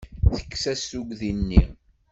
[0.35, 1.63] Tekkes-as tuggdi-nni.